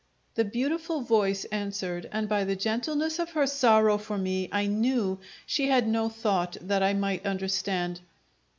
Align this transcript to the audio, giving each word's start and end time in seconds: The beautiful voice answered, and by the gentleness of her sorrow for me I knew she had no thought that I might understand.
The 0.33 0.43
beautiful 0.43 1.01
voice 1.01 1.45
answered, 1.51 2.09
and 2.11 2.27
by 2.27 2.43
the 2.43 2.55
gentleness 2.55 3.19
of 3.19 3.33
her 3.33 3.45
sorrow 3.45 3.99
for 3.99 4.17
me 4.17 4.49
I 4.51 4.65
knew 4.65 5.19
she 5.45 5.67
had 5.67 5.87
no 5.87 6.09
thought 6.09 6.57
that 6.59 6.81
I 6.81 6.95
might 6.95 7.23
understand. 7.23 7.99